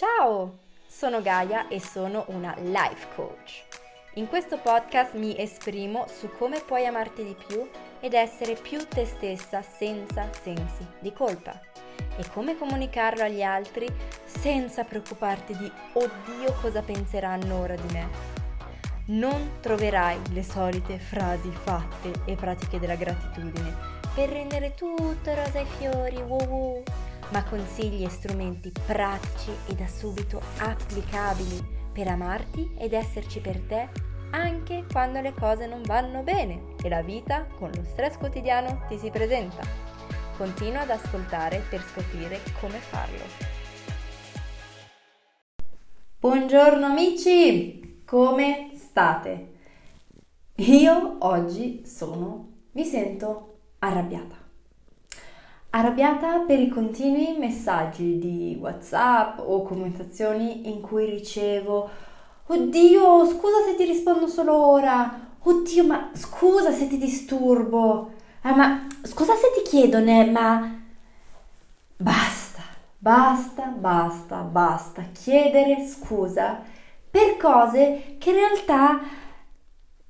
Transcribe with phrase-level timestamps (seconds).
[0.00, 3.66] Ciao, sono Gaia e sono una life coach.
[4.14, 7.68] In questo podcast mi esprimo su come puoi amarti di più
[8.00, 11.52] ed essere più te stessa senza sensi di colpa
[12.16, 13.86] e come comunicarlo agli altri
[14.24, 18.08] senza preoccuparti di oddio cosa penseranno ora di me.
[19.08, 23.76] Non troverai le solite frasi fatte e pratiche della gratitudine
[24.14, 26.82] per rendere tutto rosa e fiori, wow, wow
[27.30, 33.88] ma consigli e strumenti pratici e da subito applicabili per amarti ed esserci per te
[34.30, 38.96] anche quando le cose non vanno bene e la vita con lo stress quotidiano ti
[38.96, 39.62] si presenta.
[40.36, 43.58] Continua ad ascoltare per scoprire come farlo.
[46.18, 49.48] Buongiorno amici, come state?
[50.56, 54.39] Io oggi sono, mi sento arrabbiata
[55.70, 62.08] arrabbiata per i continui messaggi di WhatsApp o comunicazioni in cui ricevo
[62.52, 65.28] Oddio, scusa se ti rispondo solo ora.
[65.40, 68.10] Oddio, ma scusa se ti disturbo.
[68.42, 70.82] Ah, ma scusa se ti chiedo, ne, ma
[71.96, 72.62] basta,
[72.98, 76.60] basta, basta, basta chiedere scusa
[77.10, 79.00] per cose che in realtà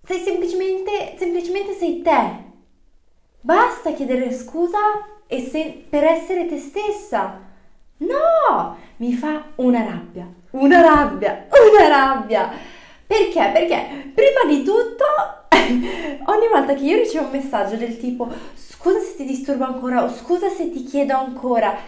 [0.03, 2.45] sei semplicemente, semplicemente sei te.
[3.43, 4.79] Basta chiedere scusa
[5.33, 7.39] e se, per essere te stessa.
[7.98, 12.50] No, mi fa una rabbia, una rabbia, una rabbia.
[13.06, 13.50] Perché?
[13.53, 15.05] Perché prima di tutto,
[16.27, 20.11] ogni volta che io ricevo un messaggio del tipo scusa se ti disturbo ancora o
[20.11, 21.78] scusa se ti chiedo ancora,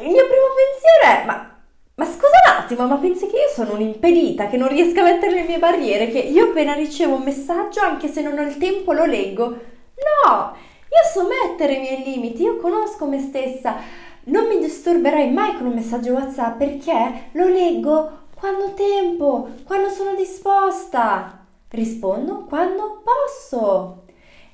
[0.00, 1.52] il mio primo pensiero è ma
[1.94, 5.34] ma scusa un attimo, ma pensi che io sono un'impedita, che non riesco a mettere
[5.34, 8.92] le mie barriere, che io appena ricevo un messaggio, anche se non ho il tempo,
[8.92, 9.46] lo leggo?
[9.46, 10.56] No,
[10.92, 13.76] io so mettere i miei limiti, io conosco me stessa.
[14.24, 19.88] Non mi disturberai mai con un messaggio WhatsApp perché lo leggo quando ho tempo, quando
[19.88, 21.46] sono disposta.
[21.70, 24.02] Rispondo quando posso.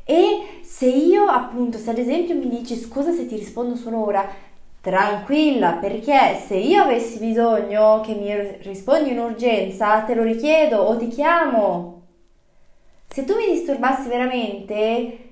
[0.05, 4.27] E se io appunto, se ad esempio mi dici scusa se ti rispondo solo ora,
[4.81, 8.33] tranquilla perché se io avessi bisogno che mi
[8.63, 12.03] rispondi in urgenza, te lo richiedo o ti chiamo.
[13.09, 15.28] Se tu mi disturbassi veramente,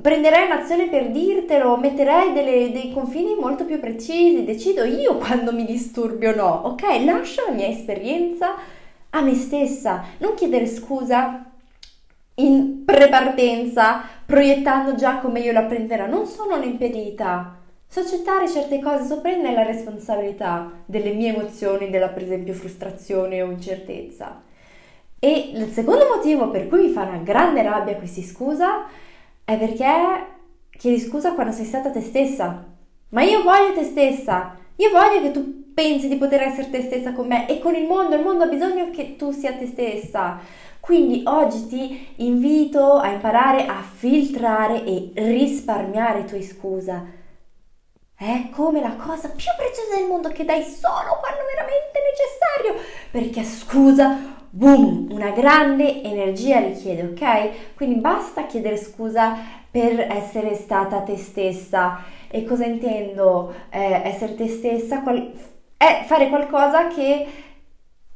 [0.00, 5.64] prenderei un'azione per dirtelo, metterei delle, dei confini molto più precisi, decido io quando mi
[5.64, 6.82] disturbi o no, ok?
[7.04, 8.54] Lascio la mia esperienza
[9.10, 11.44] a me stessa, non chiedere scusa
[12.34, 17.58] in prepartenza, proiettando già come io la prenderò, non sono un'impedita.
[17.86, 23.42] So accettare certe cose, so prendere la responsabilità delle mie emozioni, della per esempio frustrazione
[23.42, 24.42] o incertezza.
[25.18, 28.86] E il secondo motivo per cui mi fa una grande rabbia questi scusa
[29.50, 30.26] è perché
[30.78, 32.66] chiedi scusa quando sei stata te stessa.
[33.08, 37.12] Ma io voglio te stessa, io voglio che tu pensi di poter essere te stessa
[37.12, 40.38] con me e con il mondo, il mondo ha bisogno che tu sia te stessa.
[40.78, 47.04] Quindi oggi ti invito a imparare a filtrare e risparmiare i tuoi scusa.
[48.14, 52.88] È come la cosa più preziosa del mondo che dai solo quando veramente necessario.
[53.10, 57.74] Perché scusa boom, una grande energia richiede, ok?
[57.74, 59.36] Quindi basta chiedere scusa
[59.70, 62.02] per essere stata te stessa.
[62.28, 65.00] E cosa intendo eh, essere te stessa?
[65.00, 65.32] Qual-
[65.76, 67.26] è fare qualcosa che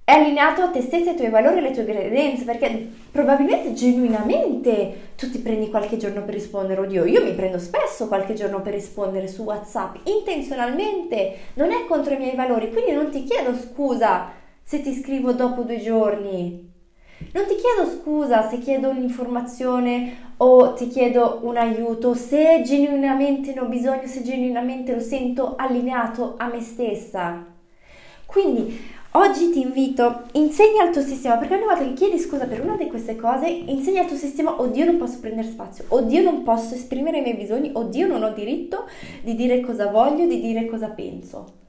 [0.04, 5.12] è allineato a te stessa, ai tuoi valori e alle tue credenze, perché probabilmente genuinamente
[5.16, 8.74] tu ti prendi qualche giorno per rispondere, oddio, io mi prendo spesso qualche giorno per
[8.74, 14.42] rispondere su WhatsApp, intenzionalmente, non è contro i miei valori, quindi non ti chiedo scusa
[14.64, 16.72] se ti scrivo dopo due giorni.
[17.32, 23.60] Non ti chiedo scusa se chiedo un'informazione o ti chiedo un aiuto, se genuinamente ne
[23.60, 27.44] ho bisogno, se genuinamente lo sento allineato a me stessa.
[28.26, 28.76] Quindi
[29.12, 32.76] oggi ti invito, insegna al tuo sistema, perché ogni volta che chiedi scusa per una
[32.76, 36.74] di queste cose, insegna al tuo sistema, oddio non posso prendere spazio, oddio non posso
[36.74, 38.86] esprimere i miei bisogni, oddio non ho diritto
[39.22, 41.62] di dire cosa voglio, di dire cosa penso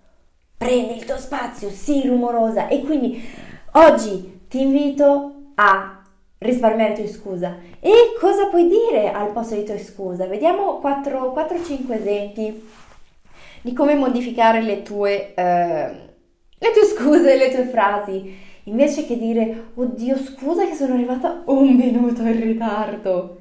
[0.66, 3.24] prendi il tuo spazio, sii rumorosa e quindi
[3.74, 6.02] oggi ti invito a
[6.40, 7.58] risparmiare tue scusa.
[7.80, 10.26] E cosa puoi dire al posto di tue scusa?
[10.26, 12.68] Vediamo 4-5 esempi
[13.62, 15.88] di come modificare le tue, eh,
[16.58, 18.36] le tue scuse, le tue frasi.
[18.64, 23.38] Invece che dire, oddio scusa che sono arrivata un minuto in ritardo,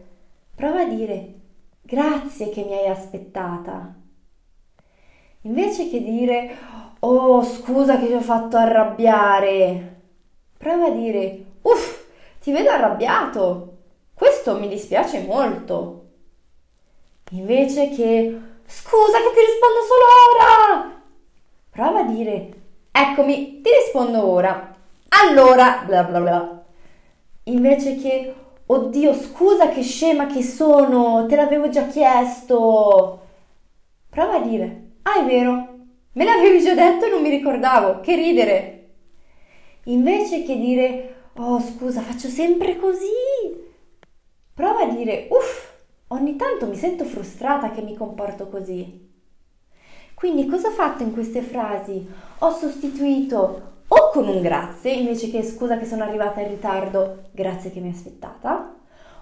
[0.55, 1.33] prova a dire,
[1.81, 3.95] grazie che mi hai aspettata.
[5.43, 6.57] Invece che dire,
[7.07, 10.01] Oh, scusa che ti ho fatto arrabbiare.
[10.57, 12.03] Prova a dire, uff,
[12.41, 13.73] ti vedo arrabbiato.
[14.15, 16.05] Questo mi dispiace molto.
[17.33, 21.03] Invece che, scusa che ti rispondo solo ora.
[21.69, 22.53] Prova a dire,
[22.91, 24.75] eccomi, ti rispondo ora.
[25.09, 26.65] Allora, bla bla bla.
[27.45, 28.35] Invece che,
[28.65, 33.21] oddio, scusa che scema che sono, te l'avevo già chiesto.
[34.09, 35.74] Prova a dire, ah è vero,
[36.15, 38.89] me l'avevi già detto e non mi ricordavo, che ridere.
[39.85, 43.07] Invece che dire, oh scusa, faccio sempre così.
[44.55, 45.73] Prova a dire, uff,
[46.09, 49.13] ogni tanto mi sento frustrata che mi comporto così.
[50.15, 52.09] Quindi cosa ho fatto in queste frasi?
[52.39, 57.71] Ho sostituito o con un grazie, invece che scusa che sono arrivata in ritardo, grazie
[57.71, 58.77] che mi hai aspettata,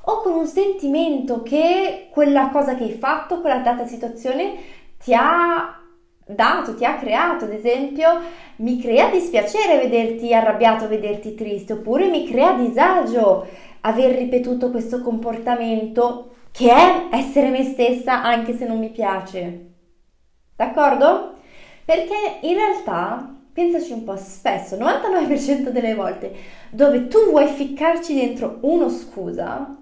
[0.05, 4.55] o con un sentimento che quella cosa che hai fatto, quella data situazione
[5.03, 5.82] ti ha
[6.27, 8.21] dato, ti ha creato, ad esempio,
[8.57, 13.47] mi crea dispiacere vederti arrabbiato, vederti triste, oppure mi crea disagio
[13.81, 19.71] aver ripetuto questo comportamento che è essere me stessa anche se non mi piace.
[20.55, 21.35] D'accordo?
[21.85, 26.33] Perché in realtà, pensaci un po', spesso, 99% delle volte,
[26.71, 29.77] dove tu vuoi ficcarci dentro uno scusa,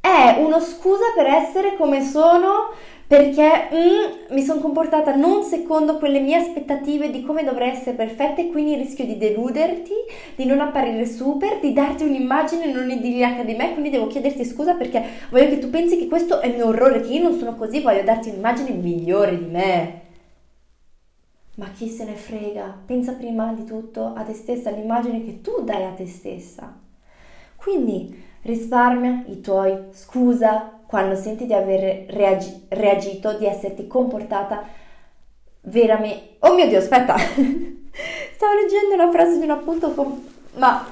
[0.00, 2.72] è uno scusa per essere come sono
[3.06, 8.40] perché mm, mi sono comportata non secondo quelle mie aspettative di come dovrei essere perfetta
[8.40, 9.92] e quindi rischio di deluderti,
[10.36, 14.74] di non apparire super, di darti un'immagine non idilliaca di me, quindi devo chiederti scusa
[14.74, 17.54] perché voglio che tu pensi che questo è il mio orrore, che io non sono
[17.54, 20.02] così, voglio darti un'immagine migliore di me.
[21.56, 22.78] Ma chi se ne frega?
[22.84, 26.80] Pensa prima di tutto a te stessa, all'immagine che tu dai a te stessa.
[27.54, 34.62] Quindi risparmia i tuoi scusa, quando senti di aver reagi- reagito, di esserti comportata
[35.62, 36.36] veramente...
[36.38, 37.16] Oh mio Dio, aspetta!
[37.18, 40.24] Stavo leggendo una frase di un appunto com...
[40.52, 40.86] Ma...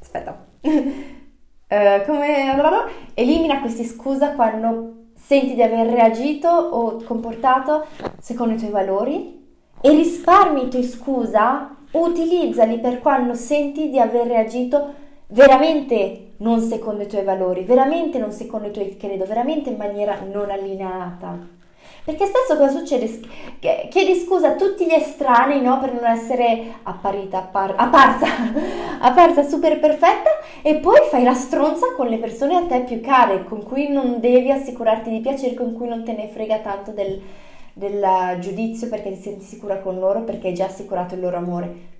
[0.00, 0.46] Aspetta.
[0.62, 0.70] uh,
[2.06, 2.54] come...
[3.14, 7.86] Elimina questi scusa quando senti di aver reagito o comportato
[8.20, 9.44] secondo i tuoi valori
[9.80, 14.94] e risparmi i tuoi scusa, utilizzali per quando senti di aver reagito
[15.26, 20.20] veramente non secondo i tuoi valori, veramente non secondo i tuoi credo, veramente in maniera
[20.30, 21.56] non allineata.
[22.04, 23.20] Perché spesso cosa succede?
[23.90, 25.78] Chiedi scusa a tutti gli estranei no?
[25.78, 28.26] per non essere apparita, appar- apparsa,
[29.00, 30.30] apparsa super perfetta
[30.62, 34.20] e poi fai la stronza con le persone a te più care, con cui non
[34.20, 37.20] devi assicurarti di piacere, con cui non te ne frega tanto del,
[37.74, 41.96] del giudizio perché ti senti sicura con loro, perché hai già assicurato il loro amore.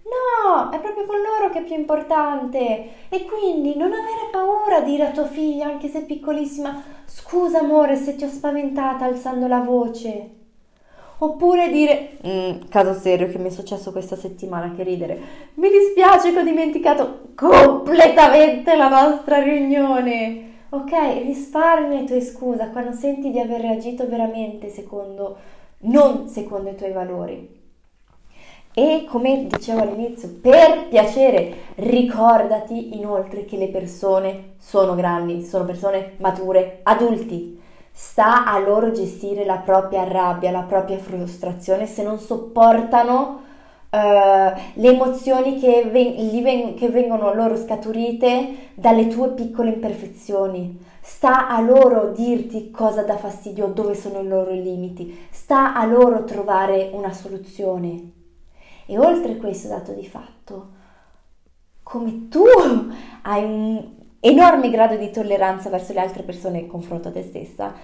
[0.70, 2.88] È proprio con loro che è più importante.
[3.08, 7.96] E quindi non avere paura di dire a tua figlia, anche se piccolissima, scusa amore
[7.96, 10.30] se ti ho spaventata alzando la voce.
[11.20, 15.20] Oppure dire, mm, caso serio che mi è successo questa settimana, che ridere,
[15.54, 20.46] mi dispiace che ho dimenticato completamente la nostra riunione.
[20.70, 20.92] Ok,
[21.24, 25.36] risparmia i tuoi scusa quando senti di aver reagito veramente secondo,
[25.80, 27.57] non secondo i tuoi valori.
[28.78, 36.12] E come dicevo all'inizio, per piacere, ricordati inoltre che le persone sono grandi, sono persone
[36.18, 37.60] mature, adulti.
[37.90, 43.40] Sta a loro gestire la propria rabbia, la propria frustrazione se non sopportano
[43.90, 43.98] uh,
[44.74, 50.78] le emozioni che, ven- che vengono loro scaturite dalle tue piccole imperfezioni.
[51.00, 55.26] Sta a loro dirti cosa dà fastidio, dove sono i loro limiti.
[55.32, 58.17] Sta a loro trovare una soluzione.
[58.90, 60.68] E oltre questo dato di fatto,
[61.82, 62.42] come tu
[63.20, 63.86] hai un
[64.18, 67.74] enorme grado di tolleranza verso le altre persone in confronto a te stessa,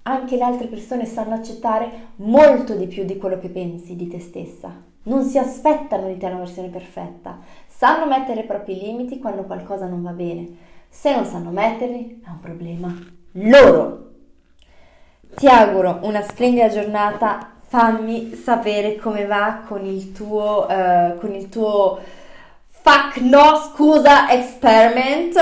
[0.00, 4.20] anche le altre persone sanno accettare molto di più di quello che pensi di te
[4.20, 4.74] stessa.
[5.02, 9.86] Non si aspettano di te una versione perfetta, sanno mettere i propri limiti quando qualcosa
[9.86, 10.48] non va bene.
[10.88, 12.94] Se non sanno metterli, è un problema
[13.32, 14.12] loro.
[15.34, 21.48] Ti auguro una splendida giornata fammi sapere come va con il tuo, uh, con il
[21.48, 21.98] tuo
[22.70, 25.36] fuck no scusa experiment.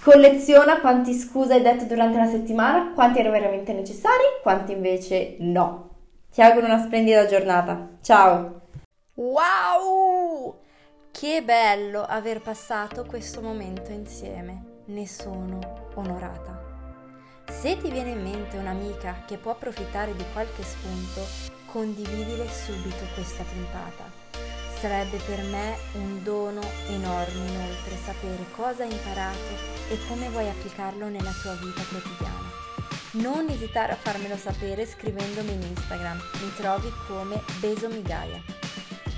[0.00, 5.88] Colleziona quanti scusa hai detto durante la settimana, quanti erano veramente necessari, quanti invece no.
[6.32, 7.88] Ti auguro una splendida giornata.
[8.00, 8.60] Ciao!
[9.14, 10.56] Wow!
[11.10, 14.82] Che bello aver passato questo momento insieme.
[14.86, 15.58] Ne sono
[15.96, 16.69] onorata.
[17.50, 21.26] Se ti viene in mente un'amica che può approfittare di qualche spunto,
[21.66, 24.10] condividile subito questa puntata.
[24.80, 29.38] Sarebbe per me un dono enorme inoltre sapere cosa hai imparato
[29.90, 32.48] e come vuoi applicarlo nella tua vita quotidiana.
[33.12, 38.40] Non esitare a farmelo sapere scrivendomi in Instagram, mi trovi come Besomigaia.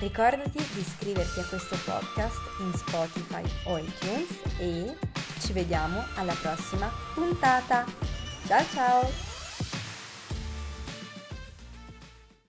[0.00, 4.96] Ricordati di iscriverti a questo podcast in Spotify o iTunes e
[5.38, 8.11] ci vediamo alla prossima puntata.
[8.44, 9.31] Ciao ciao!